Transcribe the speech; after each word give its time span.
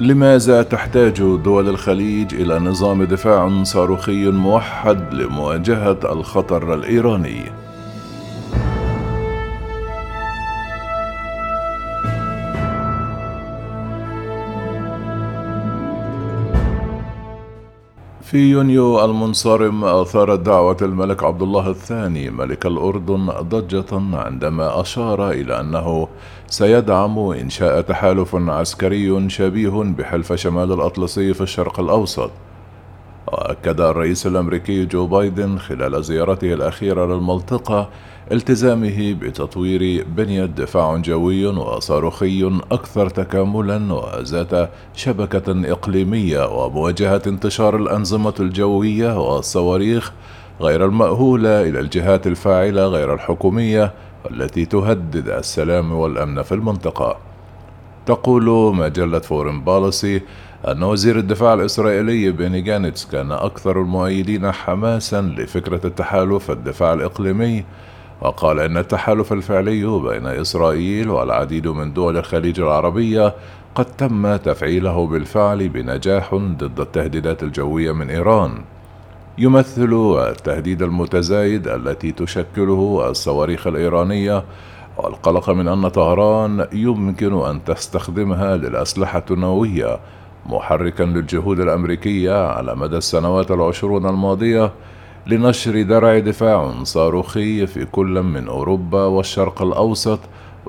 لماذا 0.00 0.62
تحتاج 0.62 1.16
دول 1.18 1.68
الخليج 1.68 2.34
إلى 2.34 2.58
نظام 2.58 3.04
دفاع 3.04 3.62
صاروخي 3.62 4.30
موحد 4.30 5.14
لمواجهة 5.14 5.98
الخطر 6.04 6.74
الإيراني؟ 6.74 7.67
في 18.22 18.50
يونيو 18.50 19.04
المنصرم 19.04 19.84
أثارت 19.84 20.40
دعوة 20.40 20.76
الملك 20.82 21.24
عبد 21.24 21.42
الله 21.42 21.70
الثاني 21.70 22.30
ملك 22.30 22.66
الأردن 22.66 23.26
ضجة 23.26 24.16
عندما 24.16 24.80
أشار 24.80 25.30
إلى 25.30 25.60
أنه 25.60 26.08
سيدعم 26.46 27.18
إنشاء 27.18 27.80
تحالف 27.80 28.34
عسكري 28.34 29.30
شبيه 29.30 29.70
بحلف 29.70 30.32
شمال 30.32 30.72
الأطلسي 30.72 31.34
في 31.34 31.40
الشرق 31.40 31.80
الأوسط. 31.80 32.30
وأكد 33.32 33.80
الرئيس 33.80 34.26
الأمريكي 34.26 34.84
جو 34.84 35.06
بايدن 35.06 35.58
خلال 35.58 36.04
زيارته 36.04 36.52
الأخيرة 36.52 37.06
للمنطقة 37.06 37.88
التزامه 38.32 39.12
بتطوير 39.12 40.06
بنية 40.16 40.44
دفاع 40.44 40.96
جوي 40.96 41.46
وصاروخي 41.46 42.60
أكثر 42.72 43.08
تكاملا 43.08 43.94
وذات 43.94 44.70
شبكة 44.94 45.72
إقليمية 45.72 46.64
ومواجهة 46.64 47.22
انتشار 47.26 47.76
الأنظمة 47.76 48.34
الجوية 48.40 49.20
والصواريخ 49.20 50.12
غير 50.60 50.84
المأهولة 50.84 51.62
إلى 51.62 51.80
الجهات 51.80 52.26
الفاعلة 52.26 52.86
غير 52.86 53.14
الحكومية 53.14 53.92
التي 54.30 54.64
تهدد 54.64 55.28
السلام 55.28 55.92
والأمن 55.92 56.42
في 56.42 56.52
المنطقة. 56.52 57.16
تقول 58.06 58.74
مجلة 58.74 59.18
Foreign 59.18 59.64
Policy 59.64 60.22
أن 60.66 60.82
وزير 60.82 61.18
الدفاع 61.18 61.54
الإسرائيلي 61.54 62.30
بيني 62.30 62.60
جانتس 62.60 63.06
كان 63.06 63.32
أكثر 63.32 63.80
المؤيدين 63.80 64.52
حماسا 64.52 65.20
لفكرة 65.20 65.80
التحالف 65.86 66.50
الدفاع 66.50 66.92
الإقليمي 66.92 67.64
وقال 68.20 68.60
إن 68.60 68.76
التحالف 68.76 69.32
الفعلي 69.32 69.86
بين 69.86 70.26
إسرائيل 70.26 71.10
والعديد 71.10 71.68
من 71.68 71.92
دول 71.92 72.16
الخليج 72.16 72.60
العربية 72.60 73.34
قد 73.74 73.84
تم 73.84 74.36
تفعيله 74.36 75.06
بالفعل 75.06 75.68
بنجاح 75.68 76.34
ضد 76.34 76.80
التهديدات 76.80 77.42
الجوية 77.42 77.92
من 77.92 78.10
إيران. 78.10 78.52
يمثل 79.38 80.18
التهديد 80.30 80.82
المتزايد 80.82 81.68
التي 81.68 82.12
تشكله 82.12 83.06
الصواريخ 83.10 83.66
الإيرانية 83.66 84.44
والقلق 84.96 85.50
من 85.50 85.68
أن 85.68 85.88
طهران 85.88 86.66
يمكن 86.72 87.46
أن 87.46 87.64
تستخدمها 87.64 88.56
للأسلحة 88.56 89.24
النووية 89.30 89.98
محركا 90.48 91.02
للجهود 91.02 91.60
الأمريكية 91.60 92.46
على 92.46 92.76
مدى 92.76 92.96
السنوات 92.96 93.50
العشرون 93.50 94.06
الماضية 94.06 94.72
لنشر 95.26 95.82
درع 95.82 96.18
دفاع 96.18 96.74
صاروخي 96.82 97.66
في 97.66 97.84
كل 97.84 98.22
من 98.22 98.48
أوروبا 98.48 99.04
والشرق 99.04 99.62
الأوسط 99.62 100.20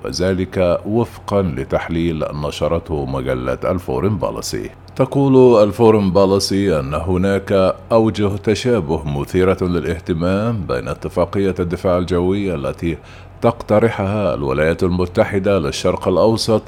وذلك 0.06 0.80
وفقا 0.86 1.42
لتحليل 1.42 2.24
نشرته 2.34 3.06
مجلة 3.06 3.58
الفورن 3.66 4.18
باليسي 4.18 4.70
تقول 4.96 5.64
الفورن 5.64 6.12
باليسي 6.12 6.80
أن 6.80 6.94
هناك 6.94 7.76
أوجه 7.92 8.36
تشابه 8.38 9.04
مثيرة 9.20 9.58
للاهتمام 9.62 10.62
بين 10.68 10.88
اتفاقية 10.88 11.56
الدفاع 11.60 11.98
الجوي 11.98 12.56
التي 12.56 12.98
تقترحها 13.42 14.34
الولايات 14.34 14.84
المتحدة 14.84 15.60
للشرق 15.60 16.08
الأوسط 16.08 16.62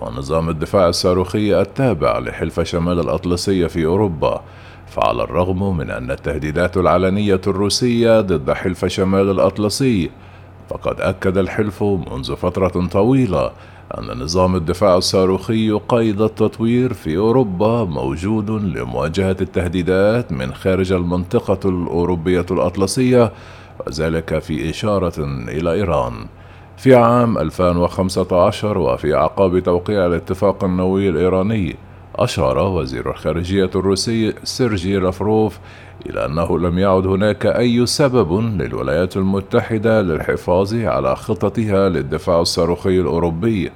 ونظام 0.00 0.48
الدفاع 0.48 0.88
الصاروخي 0.88 1.60
التابع 1.60 2.18
لحلف 2.18 2.60
شمال 2.60 3.00
الأطلسي 3.00 3.68
في 3.68 3.86
أوروبا 3.86 4.42
فعلى 4.86 5.22
الرغم 5.22 5.76
من 5.76 5.90
أن 5.90 6.10
التهديدات 6.10 6.76
العلنية 6.76 7.40
الروسية 7.46 8.20
ضد 8.20 8.50
حلف 8.50 8.84
شمال 8.84 9.30
الأطلسي 9.30 10.10
فقد 10.68 11.00
أكد 11.00 11.38
الحلف 11.38 11.82
منذ 11.82 12.36
فترة 12.36 12.86
طويلة 12.86 13.52
أن 13.98 14.22
نظام 14.22 14.56
الدفاع 14.56 14.96
الصاروخي 14.96 15.70
قيد 15.70 16.20
التطوير 16.20 16.92
في 16.92 17.16
أوروبا 17.16 17.84
موجود 17.84 18.50
لمواجهة 18.50 19.36
التهديدات 19.40 20.32
من 20.32 20.54
خارج 20.54 20.92
المنطقة 20.92 21.68
الأوروبية 21.68 22.46
الأطلسية 22.50 23.32
وذلك 23.86 24.38
في 24.38 24.70
إشارة 24.70 25.24
إلى 25.48 25.72
إيران. 25.72 26.26
في 26.76 26.94
عام 26.94 27.38
2015 27.38 28.78
وفي 28.78 29.14
أعقاب 29.14 29.58
توقيع 29.58 30.06
الاتفاق 30.06 30.64
النووي 30.64 31.08
الإيراني 31.08 31.76
أشار 32.16 32.58
وزير 32.58 33.10
الخارجية 33.10 33.70
الروسي 33.74 34.34
سيرجي 34.44 34.96
لافروف 34.96 35.58
إلى 36.06 36.26
أنه 36.26 36.58
لم 36.58 36.78
يعد 36.78 37.06
هناك 37.06 37.46
أي 37.46 37.86
سبب 37.86 38.40
للولايات 38.40 39.16
المتحدة 39.16 40.02
للحفاظ 40.02 40.74
على 40.74 41.16
خططها 41.16 41.88
للدفاع 41.88 42.40
الصاروخي 42.40 43.00
الأوروبي. 43.00 43.70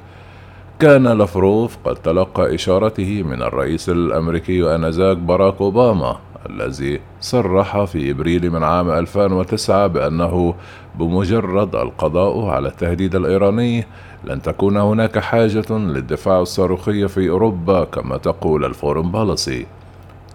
كان 0.79 1.07
لافروف 1.09 1.77
قد 1.85 1.95
تلقى 1.97 2.55
إشارته 2.55 3.23
من 3.23 3.43
الرئيس 3.43 3.89
الأمريكي 3.89 4.75
آنذاك 4.75 5.17
باراك 5.17 5.61
أوباما. 5.61 6.17
الذي 6.51 7.01
صرح 7.21 7.85
في 7.85 8.11
إبريل 8.11 8.51
من 8.51 8.63
عام 8.63 8.91
2009 8.91 9.87
بأنه 9.87 10.55
بمجرد 10.95 11.75
القضاء 11.75 12.47
على 12.47 12.69
التهديد 12.69 13.15
الإيراني 13.15 13.85
لن 14.25 14.43
تكون 14.43 14.77
هناك 14.77 15.19
حاجة 15.19 15.73
للدفاع 15.73 16.41
الصاروخي 16.41 17.09
في 17.09 17.31
أوروبا 17.31 17.85
كما 17.85 18.17
تقول 18.17 18.65
ال 18.65 18.71
Foreign 18.71 19.13
Policy 19.13 19.67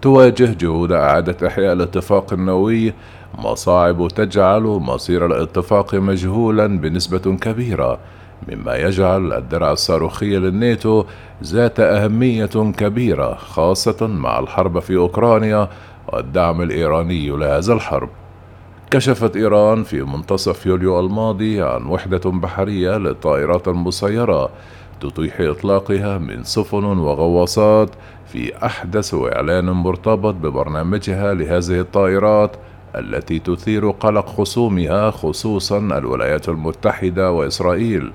تواجه 0.02 0.56
جهود 0.60 0.92
إعادة 0.92 1.46
إحياء 1.46 1.72
الاتفاق 1.72 2.32
النووي. 2.32 2.92
مصاعب 3.38 4.08
تجعل 4.08 4.62
مصير 4.62 5.26
الاتفاق 5.26 5.94
مجهولا 5.94 6.66
بنسبة 6.66 7.36
كبيرة 7.36 7.98
مما 8.48 8.76
يجعل 8.76 9.32
الدرع 9.32 9.72
الصاروخي 9.72 10.36
للناتو 10.36 11.04
ذات 11.44 11.80
أهمية 11.80 12.72
كبيرة 12.76 13.34
خاصة 13.34 14.06
مع 14.06 14.38
الحرب 14.38 14.78
في 14.78 14.96
أوكرانيا 14.96 15.68
والدعم 16.12 16.62
الإيراني 16.62 17.28
لهذا 17.28 17.72
الحرب. 17.72 18.08
كشفت 18.90 19.36
إيران 19.36 19.82
في 19.82 20.02
منتصف 20.02 20.66
يوليو 20.66 21.00
الماضي 21.00 21.62
عن 21.62 21.86
وحدة 21.86 22.30
بحرية 22.30 22.98
للطائرات 22.98 23.68
المسيرة 23.68 24.50
تتيح 25.00 25.40
إطلاقها 25.40 26.18
من 26.18 26.44
سفن 26.44 26.84
وغواصات 26.84 27.90
في 28.26 28.66
أحدث 28.66 29.14
إعلان 29.14 29.64
مرتبط 29.64 30.34
ببرنامجها 30.34 31.34
لهذه 31.34 31.80
الطائرات 31.80 32.56
التي 32.96 33.38
تثير 33.38 33.90
قلق 33.90 34.26
خصومها 34.26 35.10
خصوصا 35.10 35.78
الولايات 35.78 36.48
المتحدة 36.48 37.32
وإسرائيل. 37.32 38.12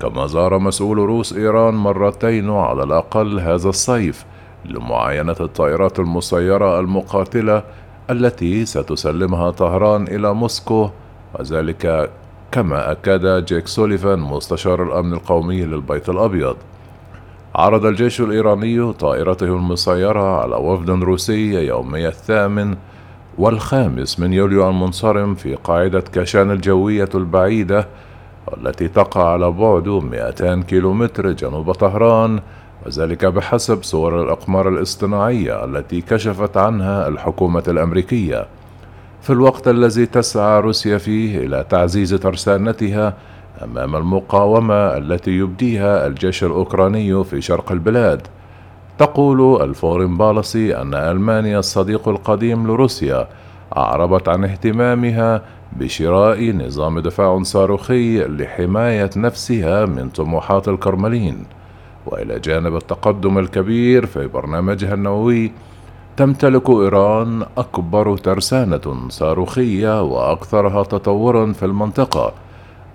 كما 0.00 0.26
زار 0.26 0.58
مسؤول 0.58 0.98
روس 0.98 1.32
إيران 1.32 1.74
مرتين 1.74 2.50
على 2.50 2.82
الأقل 2.82 3.40
هذا 3.40 3.68
الصيف 3.68 4.24
لمعاينة 4.66 5.36
الطائرات 5.40 5.98
المسيرة 5.98 6.80
المقاتلة 6.80 7.62
التي 8.10 8.66
ستسلمها 8.66 9.50
طهران 9.50 10.02
إلى 10.02 10.34
موسكو 10.34 10.90
وذلك 11.34 12.10
كما 12.52 12.92
أكد 12.92 13.44
جيك 13.44 13.66
سوليفان 13.66 14.18
مستشار 14.18 14.82
الأمن 14.82 15.12
القومي 15.12 15.62
للبيت 15.62 16.08
الأبيض. 16.08 16.56
عرض 17.54 17.86
الجيش 17.86 18.20
الإيراني 18.20 18.92
طائرته 18.92 19.46
المسيرة 19.46 20.40
على 20.40 20.56
وفد 20.56 20.90
روسي 20.90 21.66
يومي 21.66 22.08
الثامن 22.08 22.76
والخامس 23.38 24.20
من 24.20 24.32
يوليو 24.32 24.68
المنصرم 24.68 25.34
في 25.34 25.54
قاعدة 25.54 26.00
كاشان 26.00 26.50
الجوية 26.50 27.08
البعيدة 27.14 27.88
والتي 28.46 28.88
تقع 28.88 29.32
على 29.32 29.50
بعد 29.50 29.88
200 29.88 30.62
كيلومتر 30.62 31.32
جنوب 31.32 31.72
طهران 31.72 32.40
وذلك 32.86 33.24
بحسب 33.24 33.82
صور 33.82 34.22
الأقمار 34.22 34.68
الاصطناعية 34.68 35.64
التي 35.64 36.00
كشفت 36.00 36.56
عنها 36.56 37.08
الحكومة 37.08 37.62
الأمريكية. 37.68 38.46
في 39.22 39.30
الوقت 39.30 39.68
الذي 39.68 40.06
تسعى 40.06 40.60
روسيا 40.60 40.98
فيه 40.98 41.38
إلى 41.38 41.64
تعزيز 41.68 42.14
ترسانتها 42.14 43.14
أمام 43.64 43.96
المقاومة 43.96 44.74
التي 44.74 45.30
يبديها 45.30 46.06
الجيش 46.06 46.44
الأوكراني 46.44 47.24
في 47.24 47.40
شرق 47.40 47.72
البلاد. 47.72 48.26
تقول 48.98 49.62
الفورين 49.62 50.16
بالسي 50.16 50.76
أن 50.76 50.94
ألمانيا 50.94 51.58
الصديق 51.58 52.08
القديم 52.08 52.66
لروسيا 52.66 53.28
أعربت 53.76 54.28
عن 54.28 54.44
اهتمامها 54.44 55.42
بشراء 55.72 56.52
نظام 56.52 57.00
دفاع 57.00 57.42
صاروخي 57.42 58.26
لحماية 58.26 59.10
نفسها 59.16 59.86
من 59.86 60.08
طموحات 60.08 60.68
الكرملين. 60.68 61.44
وإلى 62.06 62.38
جانب 62.38 62.76
التقدم 62.76 63.38
الكبير 63.38 64.06
في 64.06 64.26
برنامجها 64.26 64.94
النووي 64.94 65.52
تمتلك 66.16 66.70
إيران 66.70 67.46
أكبر 67.58 68.16
ترسانة 68.16 69.08
صاروخية 69.08 70.02
وأكثرها 70.02 70.82
تطورا 70.82 71.52
في 71.52 71.64
المنطقة. 71.64 72.32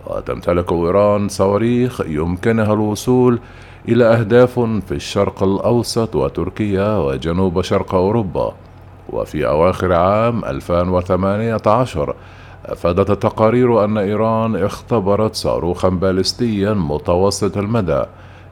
وتمتلك 0.07 0.71
إيران 0.71 1.29
صواريخ 1.29 2.01
يمكنها 2.07 2.73
الوصول 2.73 3.39
إلى 3.89 4.05
أهداف 4.05 4.59
في 4.59 4.91
الشرق 4.91 5.43
الأوسط 5.43 6.15
وتركيا 6.15 6.97
وجنوب 6.97 7.61
شرق 7.61 7.95
أوروبا. 7.95 8.53
وفي 9.09 9.47
أواخر 9.47 9.93
عام 9.93 10.45
2018 10.45 12.15
أفادت 12.65 13.09
التقارير 13.09 13.85
أن 13.85 13.97
إيران 13.97 14.55
اختبرت 14.55 15.35
صاروخا 15.35 15.89
باليستيا 15.89 16.73
متوسط 16.73 17.57
المدى. 17.57 18.03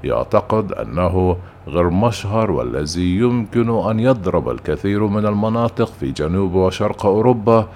يعتقد 0.03 0.71
أنه 0.71 1.37
غير 1.67 1.89
مشهر 1.89 2.51
والذي 2.51 3.17
يمكن 3.17 3.69
أن 3.89 3.99
يضرب 3.99 4.49
الكثير 4.49 5.07
من 5.07 5.25
المناطق 5.25 5.91
في 5.99 6.11
جنوب 6.11 6.55
وشرق 6.55 7.05
أوروبا 7.05 7.67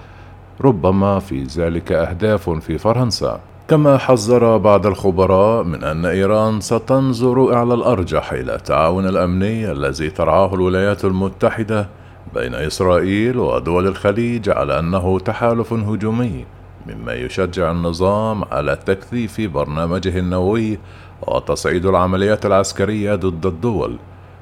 ربما 0.60 1.18
في 1.18 1.42
ذلك 1.42 1.92
أهداف 1.92 2.50
في 2.50 2.78
فرنسا. 2.78 3.40
كما 3.68 3.98
حذر 3.98 4.56
بعض 4.56 4.86
الخبراء 4.86 5.64
من 5.64 5.84
أن 5.84 6.06
إيران 6.06 6.60
ستنظر 6.60 7.54
على 7.54 7.74
الأرجح 7.74 8.32
إلى 8.32 8.54
التعاون 8.54 9.06
الأمني 9.08 9.72
الذي 9.72 10.10
ترعاه 10.10 10.54
الولايات 10.54 11.04
المتحدة 11.04 11.88
بين 12.34 12.54
إسرائيل 12.54 13.38
ودول 13.38 13.86
الخليج 13.86 14.50
على 14.50 14.78
أنه 14.78 15.18
تحالف 15.18 15.72
هجومي. 15.72 16.44
مما 16.86 17.12
يشجع 17.12 17.70
النظام 17.70 18.44
على 18.44 18.76
تكثيف 18.86 19.40
برنامجه 19.40 20.18
النووي 20.18 20.78
وتصعيد 21.22 21.86
العمليات 21.86 22.46
العسكرية 22.46 23.14
ضد 23.14 23.46
الدول 23.46 23.96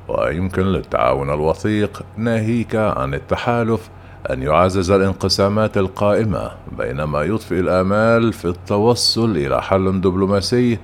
ويمكن 0.08 0.62
للتعاون 0.62 1.30
الوثيق 1.30 2.02
ناهيك 2.16 2.76
عن 2.76 3.14
التحالف 3.14 3.90
أن 4.30 4.42
يعزز 4.42 4.90
الانقسامات 4.90 5.78
القائمة 5.78 6.50
بينما 6.78 7.22
يطفئ 7.22 7.60
الآمال 7.60 8.32
في 8.32 8.44
التوصل 8.44 9.30
إلى 9.30 9.62
حل 9.62 10.00
دبلوماسي 10.00 10.78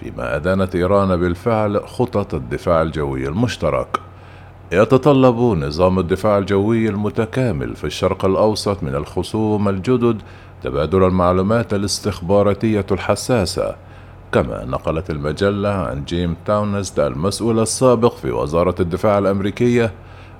فيما 0.00 0.36
أدانت 0.36 0.74
إيران 0.74 1.16
بالفعل 1.16 1.88
خطط 1.88 2.34
الدفاع 2.34 2.82
الجوي 2.82 3.28
المشترك. 3.28 3.99
يتطلب 4.72 5.36
نظام 5.40 5.98
الدفاع 5.98 6.38
الجوي 6.38 6.88
المتكامل 6.88 7.76
في 7.76 7.84
الشرق 7.84 8.24
الأوسط 8.24 8.82
من 8.82 8.94
الخصوم 8.94 9.68
الجدد 9.68 10.22
تبادل 10.62 11.04
المعلومات 11.04 11.74
الاستخباراتية 11.74 12.86
الحساسة. 12.90 13.74
كما 14.32 14.64
نقلت 14.64 15.10
المجلة 15.10 15.68
عن 15.68 16.04
جيم 16.04 16.36
تاونسند 16.46 16.98
المسؤول 16.98 17.60
السابق 17.60 18.14
في 18.14 18.30
وزارة 18.30 18.74
الدفاع 18.80 19.18
الأمريكية 19.18 19.92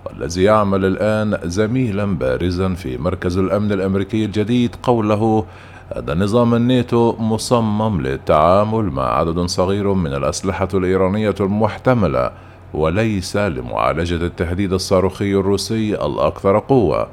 والذي 0.07 0.43
يعمل 0.43 0.85
الآن 0.85 1.39
زميلا 1.45 2.05
بارزا 2.05 2.75
في 2.75 2.99
مركز 2.99 3.39
الأمن 3.39 3.73
الأمريكي 3.73 4.25
الجديد 4.25 4.77
قوله 4.83 5.45
أن 5.97 6.23
نظام 6.23 6.55
الناتو 6.55 7.17
مصمم 7.19 8.01
للتعامل 8.01 8.85
مع 8.85 9.03
عدد 9.03 9.41
صغير 9.41 9.93
من 9.93 10.15
الأسلحة 10.15 10.69
الإيرانية 10.75 11.35
المحتملة 11.41 12.31
وليس 12.75 13.37
لمعالجة 13.37 14.15
التهديد 14.15 14.73
الصاروخي 14.73 15.35
الروسي 15.35 15.95
الأكثر 15.95 16.59
قوة. 16.59 17.09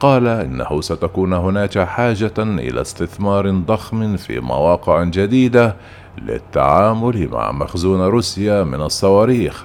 قال 0.00 0.26
إنه 0.26 0.80
ستكون 0.80 1.32
هناك 1.32 1.78
حاجة 1.78 2.34
إلى 2.38 2.80
استثمار 2.80 3.50
ضخم 3.50 4.16
في 4.16 4.40
مواقع 4.40 5.04
جديدة 5.04 5.76
للتعامل 6.22 7.28
مع 7.32 7.52
مخزون 7.52 8.00
روسيا 8.00 8.64
من 8.64 8.82
الصواريخ. 8.82 9.64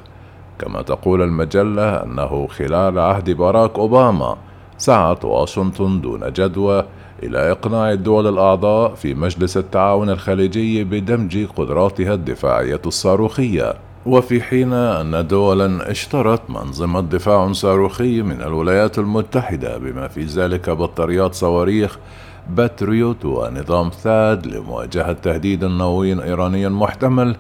كما 0.60 0.82
تقول 0.82 1.22
المجلة 1.22 2.04
أنه 2.04 2.48
خلال 2.48 3.00
عهد 3.00 3.30
باراك 3.30 3.80
أوباما 3.80 4.38
سعت 4.78 5.26
واشنطن 5.26 6.02
دون 6.02 6.34
جدوى 6.34 6.86
إلى 7.24 7.52
إقناع 7.52 7.92
الدول 7.92 8.28
الأعضاء 8.28 8.96
في 8.96 9.14
مجلس 9.14 9.58
التعاون 9.58 10.10
الخليجي 10.10 10.84
بدمج 10.84 11.46
قدراتها 11.46 12.14
الدفاعية 12.14 12.82
الصاروخية. 12.86 13.87
وفي 14.08 14.42
حين 14.42 14.74
أن 14.74 15.28
دولا 15.28 15.92
اشترت 15.92 16.50
منظمة 16.50 17.02
دفاع 17.02 17.52
صاروخي 17.52 18.22
من 18.22 18.42
الولايات 18.42 19.00
المتحدة 19.00 19.78
بما 19.78 20.08
في 20.08 20.24
ذلك 20.24 20.70
بطاريات 20.70 21.34
صواريخ 21.36 22.00
باتريوت 22.50 23.26
ونظام 23.26 23.90
ثاد 23.90 24.48
لمواجهة 24.48 25.14
تهديد 25.14 25.66
نووي 25.66 26.24
إيراني 26.24 26.70
محتمل 26.70 27.36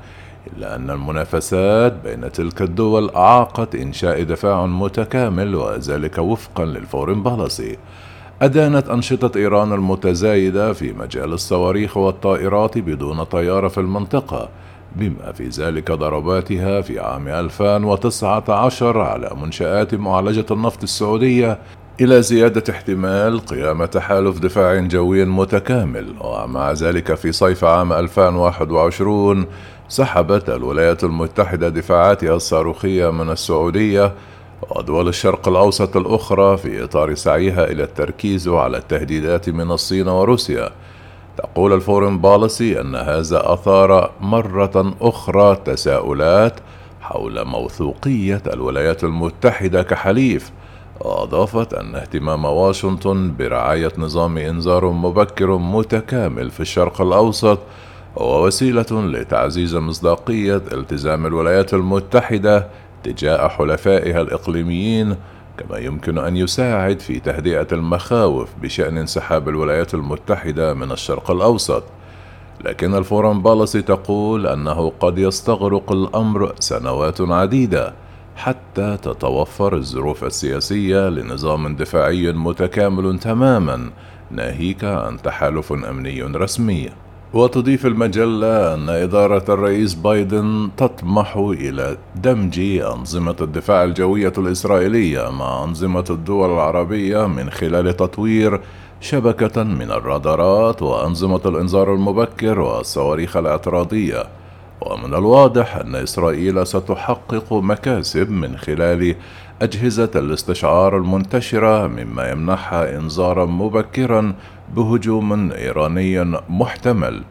إلا 0.57 0.75
أن 0.75 0.89
المنافسات 0.89 1.93
بين 2.03 2.31
تلك 2.31 2.61
الدول 2.61 3.09
أعاقت 3.09 3.75
إنشاء 3.75 4.23
دفاع 4.23 4.65
متكامل 4.65 5.55
وذلك 5.55 6.17
وفقا 6.17 6.65
لل 6.65 6.78
Foreign 6.78 7.23
Policy 7.23 7.77
أدانت 8.41 8.89
أنشطة 8.89 9.37
إيران 9.37 9.73
المتزايدة 9.73 10.73
في 10.73 10.93
مجال 10.93 11.33
الصواريخ 11.33 11.97
والطائرات 11.97 12.77
بدون 12.77 13.23
طيارة 13.23 13.67
في 13.67 13.79
المنطقة 13.79 14.49
بما 14.99 15.31
في 15.31 15.47
ذلك 15.47 15.91
ضرباتها 15.91 16.81
في 16.81 16.99
عام 16.99 17.27
2019 17.27 19.01
على 19.01 19.31
منشآت 19.41 19.95
معالجة 19.95 20.45
النفط 20.51 20.83
السعودية 20.83 21.59
إلى 22.01 22.21
زيادة 22.21 22.73
احتمال 22.73 23.39
قيام 23.39 23.85
تحالف 23.85 24.39
دفاع 24.39 24.79
جوي 24.79 25.25
متكامل. 25.25 26.15
ومع 26.21 26.71
ذلك 26.71 27.13
في 27.13 27.31
صيف 27.31 27.63
عام 27.63 27.93
2021 27.93 29.45
سحبت 29.89 30.49
الولايات 30.49 31.03
المتحدة 31.03 31.69
دفاعاتها 31.69 32.35
الصاروخية 32.35 33.11
من 33.11 33.29
السعودية 33.29 34.13
ودول 34.69 35.07
الشرق 35.07 35.47
الأوسط 35.47 35.97
الأخرى 35.97 36.57
في 36.57 36.83
إطار 36.83 37.15
سعيها 37.15 37.71
إلى 37.71 37.83
التركيز 37.83 38.47
على 38.47 38.77
التهديدات 38.77 39.49
من 39.49 39.71
الصين 39.71 40.07
وروسيا. 40.07 40.69
تقول 41.37 41.73
الفورن 41.73 42.17
باليسي 42.17 42.81
أن 42.81 42.95
هذا 42.95 43.53
أثار 43.53 44.11
مرة 44.21 44.93
أخرى 45.01 45.55
تساؤلات 45.65 46.59
حول 47.01 47.45
موثوقية 47.45 48.41
الولايات 48.53 49.03
المتحدة 49.03 49.83
كحليف 49.83 50.51
وأضافت 51.01 51.73
أن 51.73 51.95
اهتمام 51.95 52.45
واشنطن 52.45 53.35
برعاية 53.39 53.91
نظام 53.97 54.37
إنذار 54.37 54.89
مبكر 54.91 55.57
متكامل 55.57 56.49
في 56.49 56.59
الشرق 56.59 57.01
الأوسط 57.01 57.59
هو 58.17 58.45
وسيلة 58.45 58.85
لتعزيز 58.91 59.75
مصداقية 59.75 60.61
التزام 60.71 61.25
الولايات 61.25 61.73
المتحدة 61.73 62.67
تجاه 63.03 63.47
حلفائها 63.47 64.21
الإقليميين 64.21 65.15
كما 65.57 65.77
يمكن 65.77 66.17
أن 66.17 66.37
يساعد 66.37 66.99
في 66.99 67.19
تهدئة 67.19 67.67
المخاوف 67.71 68.49
بشأن 68.61 68.97
انسحاب 68.97 69.49
الولايات 69.49 69.93
المتحدة 69.93 70.73
من 70.73 70.91
الشرق 70.91 71.31
الأوسط. 71.31 71.83
لكن 72.65 72.95
الفورم 72.95 73.41
بالاسي 73.41 73.81
تقول 73.81 74.47
أنه 74.47 74.91
قد 74.99 75.17
يستغرق 75.17 75.91
الأمر 75.91 76.53
سنوات 76.59 77.21
عديدة 77.21 77.93
حتى 78.35 78.97
تتوفر 79.01 79.75
الظروف 79.75 80.23
السياسية 80.23 81.09
لنظام 81.09 81.75
دفاعي 81.75 82.31
متكامل 82.31 83.19
تماما 83.19 83.89
ناهيك 84.31 84.83
عن 84.83 85.21
تحالف 85.21 85.73
أمني 85.73 86.21
رسمي. 86.21 86.89
وتضيف 87.33 87.85
المجلة 87.85 88.73
أن 88.73 88.89
إدارة 88.89 89.43
الرئيس 89.49 89.93
بايدن 89.93 90.69
تطمح 90.77 91.37
إلى 91.37 91.97
دمج 92.15 92.59
أنظمة 92.59 93.35
الدفاع 93.41 93.83
الجوية 93.83 94.33
الإسرائيلية 94.37 95.31
مع 95.31 95.63
أنظمة 95.63 96.05
الدول 96.09 96.49
العربية 96.49 97.27
من 97.27 97.49
خلال 97.49 97.97
تطوير 97.97 98.61
شبكة 99.01 99.63
من 99.63 99.91
الرادارات 99.91 100.81
وأنظمة 100.81 101.41
الإنذار 101.45 101.93
المبكر 101.93 102.59
والصواريخ 102.59 103.37
الإعتراضية. 103.37 104.23
ومن 104.81 105.13
الواضح 105.13 105.75
أن 105.75 105.95
إسرائيل 105.95 106.67
ستحقق 106.67 107.53
مكاسب 107.53 108.31
من 108.31 108.57
خلال 108.57 109.15
أجهزة 109.61 110.11
الاستشعار 110.15 110.97
المنتشرة 110.97 111.87
مما 111.87 112.31
يمنحها 112.31 112.97
إنذارا 112.97 113.45
مبكرا 113.45 114.33
بهجوم 114.75 115.51
إيراني 115.51 116.23
محتمل. 116.49 117.23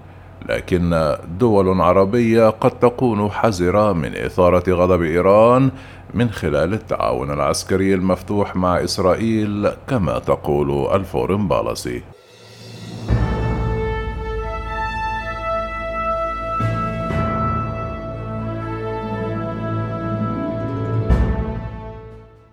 لكن 0.48 1.16
دول 1.38 1.80
عربية 1.80 2.50
قد 2.50 2.70
تكون 2.70 3.30
حذرة 3.30 3.92
من 3.92 4.16
إثارة 4.16 4.72
غضب 4.72 5.02
إيران 5.02 5.70
من 6.14 6.30
خلال 6.30 6.72
التعاون 6.72 7.30
العسكري 7.30 7.94
المفتوح 7.94 8.56
مع 8.56 8.84
إسرائيل 8.84 9.68
كما 9.88 10.18
تقول 10.18 10.94
الفورم 10.94 11.48
بالاسي. 11.48 12.02